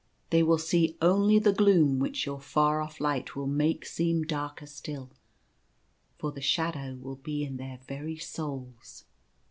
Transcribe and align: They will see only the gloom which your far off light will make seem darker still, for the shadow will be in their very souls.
They 0.31 0.41
will 0.41 0.57
see 0.57 0.97
only 0.99 1.37
the 1.37 1.53
gloom 1.53 1.99
which 1.99 2.25
your 2.25 2.39
far 2.39 2.81
off 2.81 2.99
light 2.99 3.35
will 3.35 3.45
make 3.45 3.85
seem 3.85 4.23
darker 4.23 4.65
still, 4.65 5.11
for 6.17 6.31
the 6.31 6.41
shadow 6.41 6.95
will 6.95 7.17
be 7.17 7.43
in 7.43 7.57
their 7.57 7.77
very 7.87 8.17
souls. 8.17 9.05